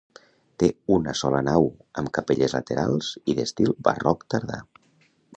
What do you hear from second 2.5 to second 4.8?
laterals i d'estil barroc tardà.